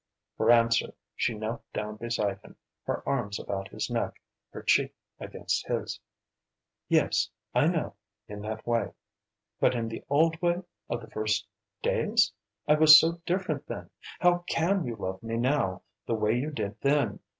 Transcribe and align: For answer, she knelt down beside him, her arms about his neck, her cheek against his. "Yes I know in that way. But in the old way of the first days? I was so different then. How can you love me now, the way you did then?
For 0.35 0.49
answer, 0.49 0.95
she 1.15 1.35
knelt 1.35 1.61
down 1.73 1.97
beside 1.97 2.39
him, 2.41 2.55
her 2.85 3.07
arms 3.07 3.37
about 3.39 3.67
his 3.67 3.87
neck, 3.87 4.19
her 4.49 4.63
cheek 4.63 4.95
against 5.19 5.67
his. 5.67 5.99
"Yes 6.87 7.29
I 7.53 7.67
know 7.67 7.93
in 8.27 8.41
that 8.41 8.65
way. 8.65 8.93
But 9.59 9.75
in 9.75 9.89
the 9.89 10.03
old 10.09 10.41
way 10.41 10.63
of 10.89 11.01
the 11.01 11.11
first 11.11 11.45
days? 11.83 12.33
I 12.67 12.73
was 12.73 12.99
so 12.99 13.21
different 13.27 13.67
then. 13.67 13.91
How 14.19 14.39
can 14.49 14.85
you 14.87 14.95
love 14.95 15.21
me 15.21 15.37
now, 15.37 15.83
the 16.07 16.15
way 16.15 16.33
you 16.33 16.49
did 16.49 16.81
then? 16.81 17.19